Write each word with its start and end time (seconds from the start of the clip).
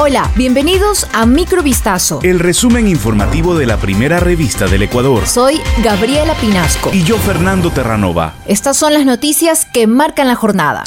Hola, 0.00 0.30
bienvenidos 0.36 1.08
a 1.12 1.26
Microvistazo. 1.26 2.20
El 2.22 2.38
resumen 2.38 2.86
informativo 2.86 3.58
de 3.58 3.66
la 3.66 3.78
primera 3.78 4.20
revista 4.20 4.68
del 4.68 4.84
Ecuador. 4.84 5.26
Soy 5.26 5.60
Gabriela 5.82 6.34
Pinasco. 6.34 6.90
Y 6.92 7.02
yo, 7.02 7.16
Fernando 7.18 7.72
Terranova. 7.72 8.34
Estas 8.46 8.76
son 8.76 8.94
las 8.94 9.04
noticias 9.04 9.64
que 9.64 9.88
marcan 9.88 10.28
la 10.28 10.36
jornada. 10.36 10.84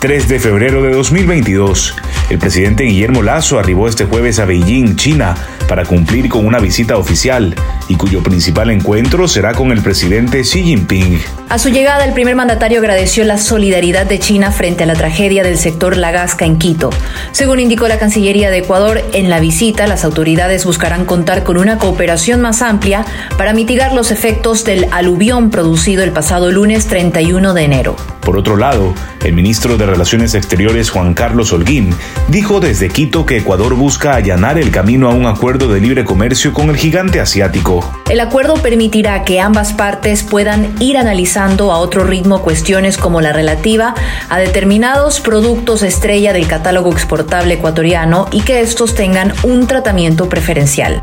3 0.00 0.28
de 0.28 0.38
febrero 0.38 0.80
de 0.80 0.92
2022. 0.92 1.96
El 2.30 2.38
presidente 2.38 2.84
Guillermo 2.84 3.22
Lazo 3.22 3.58
arribó 3.58 3.88
este 3.88 4.04
jueves 4.04 4.38
a 4.38 4.44
Beijing, 4.44 4.94
China, 4.94 5.34
para 5.68 5.84
cumplir 5.84 6.28
con 6.28 6.46
una 6.46 6.60
visita 6.60 6.96
oficial 6.98 7.56
y 7.88 7.96
cuyo 7.96 8.22
principal 8.22 8.70
encuentro 8.70 9.28
será 9.28 9.54
con 9.54 9.72
el 9.72 9.82
presidente 9.82 10.42
Xi 10.42 10.62
Jinping. 10.62 11.20
A 11.48 11.58
su 11.58 11.68
llegada, 11.68 12.04
el 12.04 12.14
primer 12.14 12.34
mandatario 12.34 12.78
agradeció 12.78 13.24
la 13.24 13.38
solidaridad 13.38 14.06
de 14.06 14.18
China 14.18 14.50
frente 14.50 14.84
a 14.84 14.86
la 14.86 14.94
tragedia 14.94 15.42
del 15.42 15.58
sector 15.58 15.96
Lagasca 15.96 16.44
en 16.44 16.58
Quito. 16.58 16.90
Según 17.32 17.60
indicó 17.60 17.88
la 17.88 17.98
Cancillería 17.98 18.50
de 18.50 18.58
Ecuador, 18.58 19.02
en 19.12 19.28
la 19.28 19.40
visita 19.40 19.86
las 19.86 20.04
autoridades 20.04 20.64
buscarán 20.64 21.04
contar 21.04 21.44
con 21.44 21.58
una 21.58 21.78
cooperación 21.78 22.40
más 22.40 22.62
amplia 22.62 23.04
para 23.36 23.52
mitigar 23.52 23.92
los 23.92 24.10
efectos 24.10 24.64
del 24.64 24.86
aluvión 24.90 25.50
producido 25.50 26.02
el 26.02 26.12
pasado 26.12 26.50
lunes 26.50 26.86
31 26.86 27.54
de 27.54 27.62
enero. 27.62 27.96
Por 28.22 28.36
otro 28.36 28.56
lado, 28.56 28.94
el 29.24 29.32
ministro 29.32 29.76
de 29.76 29.86
Relaciones 29.86 30.34
Exteriores 30.34 30.90
Juan 30.90 31.14
Carlos 31.14 31.52
Holguín 31.52 31.90
dijo 32.28 32.60
desde 32.60 32.88
Quito 32.88 33.26
que 33.26 33.38
Ecuador 33.38 33.74
busca 33.74 34.14
allanar 34.14 34.58
el 34.58 34.70
camino 34.70 35.08
a 35.08 35.14
un 35.14 35.26
acuerdo 35.26 35.68
de 35.68 35.80
libre 35.80 36.04
comercio 36.04 36.52
con 36.52 36.70
el 36.70 36.76
gigante 36.76 37.20
asiático. 37.20 37.71
El 38.10 38.20
acuerdo 38.20 38.54
permitirá 38.54 39.24
que 39.24 39.40
ambas 39.40 39.72
partes 39.72 40.22
puedan 40.22 40.74
ir 40.80 40.98
analizando 40.98 41.72
a 41.72 41.78
otro 41.78 42.04
ritmo 42.04 42.42
cuestiones 42.42 42.98
como 42.98 43.20
la 43.20 43.32
relativa 43.32 43.94
a 44.28 44.38
determinados 44.38 45.20
productos 45.20 45.82
estrella 45.82 46.32
del 46.32 46.46
catálogo 46.46 46.90
exportable 46.92 47.54
ecuatoriano 47.54 48.26
y 48.32 48.42
que 48.42 48.60
estos 48.60 48.94
tengan 48.94 49.32
un 49.44 49.66
tratamiento 49.66 50.28
preferencial. 50.28 51.02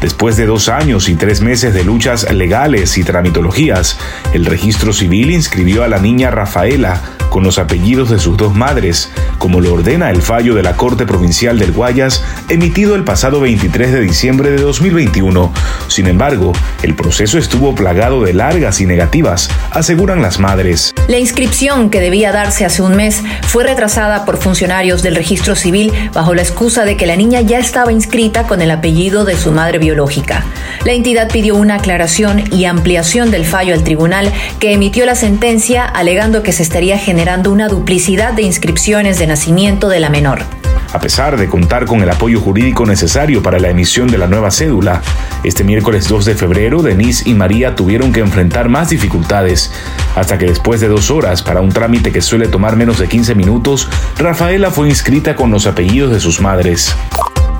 Después 0.00 0.36
de 0.36 0.46
dos 0.46 0.68
años 0.68 1.08
y 1.08 1.14
tres 1.14 1.42
meses 1.42 1.74
de 1.74 1.84
luchas 1.84 2.30
legales 2.32 2.96
y 2.96 3.04
tramitologías, 3.04 3.98
el 4.32 4.46
registro 4.46 4.92
civil 4.92 5.30
inscribió 5.30 5.84
a 5.84 5.88
la 5.88 5.98
niña 5.98 6.30
Rafaela 6.30 7.00
con 7.28 7.44
los 7.44 7.58
apellidos 7.58 8.10
de 8.10 8.18
sus 8.18 8.36
dos 8.36 8.54
madres, 8.54 9.10
como 9.38 9.60
lo 9.60 9.72
ordena 9.72 10.10
el 10.10 10.20
fallo 10.20 10.54
de 10.54 10.62
la 10.62 10.76
Corte 10.76 11.06
Provincial 11.06 11.58
del 11.58 11.72
Guayas 11.72 12.24
emitido 12.48 12.94
el 12.96 13.04
pasado 13.04 13.40
23 13.40 13.92
de 13.92 14.00
diciembre 14.00 14.50
de 14.50 14.58
2021. 14.58 15.52
Sin 15.88 16.06
embargo, 16.06 16.52
el 16.82 16.94
proceso 16.94 17.38
estuvo 17.38 17.74
plagado 17.74 18.22
de 18.22 18.34
largas 18.34 18.80
y 18.80 18.86
negativas, 18.86 19.48
aseguran 19.70 20.22
las 20.22 20.40
madres. 20.40 20.89
La 21.08 21.18
inscripción 21.18 21.90
que 21.90 22.00
debía 22.00 22.30
darse 22.30 22.64
hace 22.64 22.82
un 22.82 22.94
mes 22.94 23.22
fue 23.42 23.64
retrasada 23.64 24.24
por 24.24 24.36
funcionarios 24.36 25.02
del 25.02 25.16
registro 25.16 25.56
civil 25.56 25.92
bajo 26.12 26.34
la 26.34 26.42
excusa 26.42 26.84
de 26.84 26.96
que 26.96 27.06
la 27.06 27.16
niña 27.16 27.40
ya 27.40 27.58
estaba 27.58 27.92
inscrita 27.92 28.46
con 28.46 28.60
el 28.60 28.70
apellido 28.70 29.24
de 29.24 29.36
su 29.36 29.50
madre 29.50 29.78
biológica. 29.78 30.44
La 30.84 30.92
entidad 30.92 31.28
pidió 31.30 31.56
una 31.56 31.76
aclaración 31.76 32.44
y 32.52 32.64
ampliación 32.64 33.30
del 33.30 33.44
fallo 33.44 33.74
al 33.74 33.84
tribunal 33.84 34.32
que 34.60 34.72
emitió 34.72 35.04
la 35.04 35.14
sentencia 35.14 35.84
alegando 35.84 36.42
que 36.42 36.52
se 36.52 36.62
estaría 36.62 36.96
generando 36.96 37.50
una 37.50 37.68
duplicidad 37.68 38.32
de 38.32 38.42
inscripciones 38.42 39.18
de 39.18 39.26
nacimiento 39.26 39.88
de 39.88 40.00
la 40.00 40.10
menor. 40.10 40.44
A 40.92 40.98
pesar 40.98 41.36
de 41.36 41.48
contar 41.48 41.86
con 41.86 42.02
el 42.02 42.10
apoyo 42.10 42.40
jurídico 42.40 42.84
necesario 42.84 43.42
para 43.42 43.60
la 43.60 43.70
emisión 43.70 44.08
de 44.08 44.18
la 44.18 44.26
nueva 44.26 44.50
cédula, 44.50 45.02
este 45.44 45.62
miércoles 45.62 46.08
2 46.08 46.24
de 46.24 46.34
febrero, 46.34 46.82
Denise 46.82 47.28
y 47.28 47.34
María 47.34 47.76
tuvieron 47.76 48.12
que 48.12 48.20
enfrentar 48.20 48.68
más 48.68 48.90
dificultades, 48.90 49.72
hasta 50.16 50.36
que 50.36 50.46
después 50.46 50.80
de 50.80 50.88
dos 50.88 51.10
horas 51.10 51.42
para 51.42 51.60
un 51.60 51.70
trámite 51.70 52.10
que 52.10 52.20
suele 52.20 52.48
tomar 52.48 52.74
menos 52.74 52.98
de 52.98 53.06
15 53.06 53.36
minutos, 53.36 53.88
Rafaela 54.18 54.70
fue 54.72 54.88
inscrita 54.88 55.36
con 55.36 55.52
los 55.52 55.66
apellidos 55.66 56.10
de 56.10 56.18
sus 56.18 56.40
madres. 56.40 56.94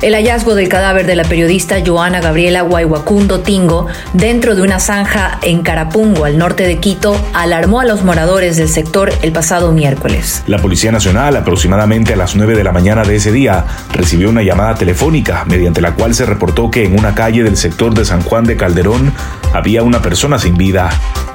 El 0.03 0.15
hallazgo 0.15 0.55
del 0.55 0.70
cadáver 0.70 1.06
de 1.06 1.15
la 1.15 1.25
periodista 1.25 1.77
Joana 1.84 2.23
Gabriela 2.23 2.62
Guaywacundo 2.62 3.41
Tingo 3.41 3.87
dentro 4.15 4.55
de 4.55 4.62
una 4.62 4.81
zanja 4.81 5.39
en 5.43 5.61
Carapungo, 5.61 6.25
al 6.25 6.38
norte 6.38 6.66
de 6.66 6.78
Quito, 6.78 7.15
alarmó 7.34 7.81
a 7.81 7.84
los 7.84 8.03
moradores 8.03 8.56
del 8.56 8.71
sector 8.71 9.12
el 9.21 9.33
pasado 9.33 9.72
miércoles. 9.72 10.43
La 10.47 10.56
Policía 10.56 10.91
Nacional, 10.91 11.37
aproximadamente 11.37 12.15
a 12.15 12.16
las 12.16 12.34
9 12.34 12.56
de 12.56 12.65
la 12.65 12.72
mañana 12.72 13.03
de 13.03 13.16
ese 13.16 13.31
día, 13.31 13.66
recibió 13.93 14.31
una 14.31 14.43
llamada 14.43 14.75
telefónica 14.75 15.44
mediante 15.44 15.83
la 15.83 15.93
cual 15.93 16.15
se 16.15 16.25
reportó 16.25 16.71
que 16.71 16.84
en 16.87 16.99
una 16.99 17.15
calle 17.15 17.43
del 17.43 17.59
sector 17.59 17.93
de 17.93 18.06
San 18.06 18.22
Juan 18.22 18.44
de 18.44 18.56
Calderón 18.56 19.12
había 19.53 19.83
una 19.83 20.00
persona 20.00 20.39
sin 20.39 20.56
vida. 20.56 20.89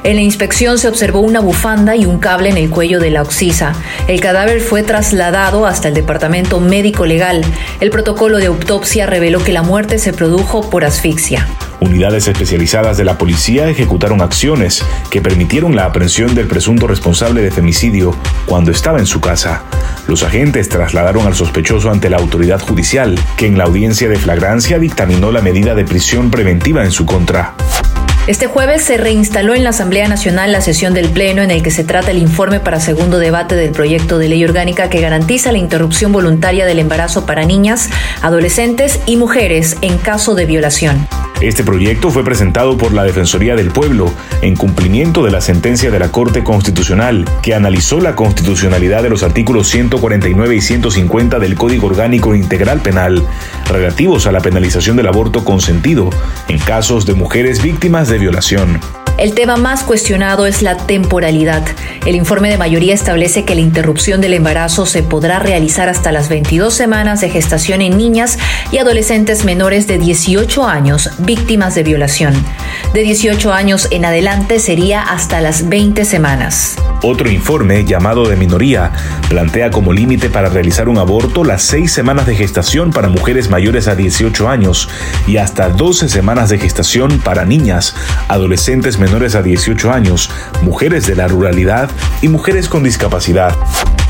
En 0.05 0.17
la 0.17 0.21
inspección 0.21 0.77
se 0.77 0.87
observó 0.87 1.19
una 1.21 1.39
bufanda 1.39 1.95
y 1.95 2.05
un 2.05 2.19
cable 2.19 2.49
en 2.49 2.57
el 2.57 2.69
cuello 2.69 2.99
de 2.99 3.09
la 3.09 3.23
oxisa. 3.23 3.73
El 4.07 4.21
cadáver 4.21 4.61
fue 4.61 4.83
trasladado 4.83 5.65
hasta 5.65 5.87
el 5.87 5.95
departamento 5.95 6.59
médico 6.59 7.07
legal. 7.07 7.43
El 7.79 7.89
protocolo 7.89 8.37
de 8.37 8.49
autopsia 8.55 9.05
reveló 9.05 9.43
que 9.43 9.51
la 9.51 9.61
muerte 9.61 9.99
se 9.99 10.13
produjo 10.13 10.69
por 10.69 10.85
asfixia. 10.85 11.47
Unidades 11.81 12.27
especializadas 12.27 12.97
de 12.97 13.03
la 13.03 13.17
policía 13.17 13.69
ejecutaron 13.69 14.21
acciones 14.21 14.83
que 15.09 15.21
permitieron 15.21 15.75
la 15.75 15.85
aprehensión 15.85 16.33
del 16.35 16.47
presunto 16.47 16.87
responsable 16.87 17.41
de 17.41 17.51
femicidio 17.51 18.15
cuando 18.45 18.71
estaba 18.71 18.99
en 18.99 19.05
su 19.05 19.19
casa. 19.19 19.63
Los 20.07 20.23
agentes 20.23 20.69
trasladaron 20.69 21.27
al 21.27 21.35
sospechoso 21.35 21.91
ante 21.91 22.09
la 22.09 22.17
autoridad 22.17 22.61
judicial, 22.61 23.19
que 23.35 23.45
en 23.45 23.57
la 23.57 23.65
audiencia 23.65 24.07
de 24.07 24.17
flagrancia 24.17 24.79
dictaminó 24.79 25.31
la 25.31 25.41
medida 25.41 25.75
de 25.75 25.83
prisión 25.83 26.31
preventiva 26.31 26.85
en 26.85 26.91
su 26.91 27.05
contra. 27.05 27.55
Este 28.27 28.47
jueves 28.47 28.81
se 28.81 28.97
reinstaló 28.97 29.53
en 29.53 29.63
la 29.63 29.69
Asamblea 29.69 30.07
Nacional 30.07 30.51
la 30.51 30.59
sesión 30.59 30.95
del 30.95 31.09
Pleno 31.09 31.43
en 31.43 31.51
el 31.51 31.61
que 31.61 31.69
se 31.69 31.83
trata 31.83 32.09
el 32.09 32.17
informe 32.17 32.59
para 32.59 32.79
segundo 32.79 33.19
debate 33.19 33.53
del 33.53 33.69
proyecto 33.69 34.17
de 34.17 34.29
ley 34.29 34.43
orgánica 34.43 34.89
que 34.89 34.99
garantiza 34.99 35.51
la 35.51 35.59
interrupción 35.59 36.11
voluntaria 36.11 36.65
del 36.65 36.79
embarazo 36.79 37.27
para 37.27 37.45
niñas, 37.45 37.87
adolescentes 38.23 38.99
y 39.05 39.17
mujeres 39.17 39.77
en 39.81 39.99
caso 39.99 40.33
de 40.33 40.45
violación. 40.47 41.07
Este 41.41 41.63
proyecto 41.63 42.11
fue 42.11 42.23
presentado 42.23 42.77
por 42.77 42.93
la 42.93 43.03
Defensoría 43.03 43.55
del 43.55 43.69
Pueblo 43.69 44.11
en 44.41 44.55
cumplimiento 44.55 45.23
de 45.23 45.31
la 45.31 45.41
sentencia 45.41 45.91
de 45.91 45.99
la 45.99 46.11
Corte 46.11 46.43
Constitucional 46.43 47.25
que 47.41 47.53
analizó 47.53 47.99
la 47.99 48.15
constitucionalidad 48.15 49.03
de 49.03 49.09
los 49.09 49.21
artículos 49.21 49.67
149 49.67 50.55
y 50.55 50.61
150 50.61 51.39
del 51.39 51.55
Código 51.55 51.87
Orgánico 51.87 52.35
Integral 52.35 52.79
Penal 52.79 53.21
relativos 53.69 54.27
a 54.27 54.31
la 54.31 54.39
penalización 54.39 54.95
del 54.95 55.07
aborto 55.07 55.43
consentido 55.43 56.09
en 56.47 56.59
casos 56.59 57.05
de 57.05 57.15
mujeres 57.15 57.61
víctimas 57.61 58.07
de 58.07 58.17
violación. 58.17 58.79
El 59.17 59.33
tema 59.33 59.55
más 59.55 59.83
cuestionado 59.83 60.45
es 60.45 60.61
la 60.61 60.75
temporalidad. 60.75 61.65
El 62.05 62.15
informe 62.15 62.49
de 62.49 62.57
mayoría 62.57 62.93
establece 62.93 63.45
que 63.45 63.55
la 63.55 63.61
interrupción 63.61 64.19
del 64.19 64.33
embarazo 64.33 64.85
se 64.85 65.03
podrá 65.03 65.39
realizar 65.39 65.87
hasta 65.87 66.11
las 66.11 66.27
22 66.27 66.73
semanas 66.73 67.21
de 67.21 67.29
gestación 67.29 67.81
en 67.81 67.97
niñas 67.97 68.37
y 68.73 68.77
adolescentes 68.77 69.45
menores 69.45 69.87
de 69.87 69.99
18 69.99 70.67
años 70.67 71.09
víctimas 71.19 71.75
de 71.75 71.83
violación. 71.83 72.33
De 72.93 73.03
18 73.03 73.53
años 73.53 73.87
en 73.91 74.03
adelante 74.03 74.59
sería 74.59 75.01
hasta 75.01 75.39
las 75.39 75.69
20 75.69 76.03
semanas. 76.03 76.75
Otro 77.01 77.29
informe, 77.29 77.85
llamado 77.85 78.27
de 78.27 78.35
minoría, 78.35 78.91
plantea 79.29 79.69
como 79.69 79.93
límite 79.93 80.29
para 80.29 80.49
realizar 80.49 80.89
un 80.89 80.97
aborto 80.97 81.43
las 81.43 81.61
seis 81.61 81.91
semanas 81.91 82.25
de 82.25 82.35
gestación 82.35 82.91
para 82.91 83.09
mujeres 83.09 83.49
mayores 83.49 83.87
a 83.87 83.95
18 83.95 84.49
años 84.49 84.89
y 85.27 85.37
hasta 85.37 85.69
12 85.69 86.09
semanas 86.09 86.49
de 86.49 86.57
gestación 86.57 87.19
para 87.19 87.45
niñas, 87.45 87.95
adolescentes 88.27 88.97
menores 89.05 89.35
a 89.35 89.43
18 89.43 89.91
años, 89.91 90.31
mujeres 90.63 91.05
de 91.05 91.15
la 91.15 91.27
ruralidad 91.27 91.91
y 92.23 92.27
mujeres 92.27 92.67
con 92.67 92.83
discapacidad. 92.83 93.55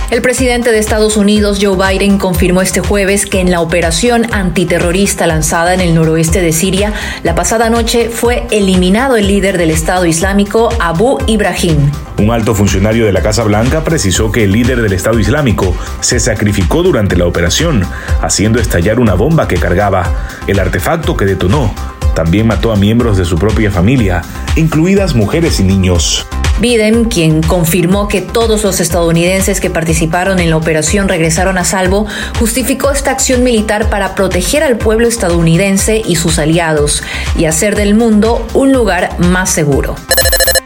El 0.10 0.22
presidente 0.22 0.72
de 0.72 0.78
Estados 0.78 1.18
Unidos, 1.18 1.58
Joe 1.62 1.76
Biden, 1.76 2.18
confirmó 2.18 2.62
este 2.62 2.80
jueves 2.80 3.26
que 3.26 3.42
en 3.42 3.52
la 3.52 3.60
operación 3.60 4.32
antiterrorista 4.34 5.28
lanzada 5.28 5.74
en 5.74 5.82
el 5.82 5.96
noroeste 5.96 6.42
de 6.42 6.54
Siria, 6.54 6.94
la 7.24 7.36
pasada 7.36 7.70
noche 7.70 8.10
fue 8.10 8.48
eliminado 8.52 9.18
el 9.18 9.28
líder 9.28 9.58
del 9.58 9.72
Estado 9.72 10.06
Islámico, 10.06 10.70
Abu 10.80 11.18
Ibrahim. 11.28 11.92
Un 12.18 12.30
alto 12.32 12.56
funcionario 12.56 13.06
de 13.06 13.12
la 13.12 13.22
Casa 13.22 13.44
Blanca 13.44 13.84
precisó 13.84 14.32
que 14.32 14.46
el 14.46 14.54
líder 14.54 14.82
del 14.82 14.94
Estado 14.94 15.20
Islámico 15.20 15.76
se 16.00 16.20
sacrificó 16.22 16.84
durante 16.84 17.18
la 17.18 17.26
operación, 17.26 17.84
haciendo 18.22 18.62
estallar 18.62 19.00
una 19.00 19.16
bomba 19.16 19.48
que 19.48 19.58
cargaba. 19.58 20.14
El 20.48 20.60
artefacto 20.60 21.18
que 21.18 21.26
detonó 21.26 21.74
también 22.16 22.48
mató 22.48 22.72
a 22.72 22.76
miembros 22.76 23.18
de 23.18 23.26
su 23.26 23.38
propia 23.38 23.70
familia, 23.70 24.24
incluidas 24.56 25.14
mujeres 25.14 25.60
y 25.60 25.64
niños. 25.64 26.26
Biden, 26.60 27.06
quien 27.06 27.44
confirmó 27.44 28.08
que 28.08 28.22
todos 28.22 28.64
los 28.64 28.80
estadounidenses 28.80 29.60
que 29.60 29.70
participaron 29.70 30.40
en 30.40 30.50
la 30.50 30.58
operación 30.58 31.10
regresaron 31.10 31.58
a 31.58 31.66
salvo, 31.66 32.08
justificó 32.40 32.92
esta 32.92 33.12
acción 33.12 33.44
militar 33.44 33.90
para 33.90 34.16
proteger 34.16 34.64
al 34.64 34.78
pueblo 34.78 35.08
estadounidense 35.08 36.02
y 36.04 36.16
sus 36.16 36.40
aliados 36.40 37.04
y 37.38 37.46
hacer 37.46 37.76
del 37.76 37.94
mundo 37.94 38.48
un 38.54 38.72
lugar 38.72 39.10
más 39.20 39.50
seguro. 39.50 39.96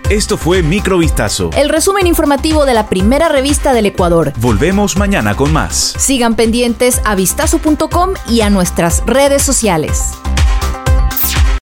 Esto 0.10 0.38
fue 0.38 0.64
Microvistazo. 0.64 1.52
El 1.56 1.70
resumen 1.70 2.08
informativo 2.08 2.66
de 2.66 2.74
la 2.74 2.88
primera 2.88 3.30
revista 3.30 3.74
del 3.74 3.86
Ecuador. 3.86 4.34
Volvemos 4.38 4.98
mañana 4.98 5.36
con 5.36 5.54
más. 5.54 5.94
Sigan 6.00 6.36
pendientes 6.36 7.00
a 7.06 7.14
vistazo.com 7.14 8.14
y 8.28 8.42
a 8.42 8.50
nuestras 8.50 9.04
redes 9.06 9.44
sociales. 9.44 10.14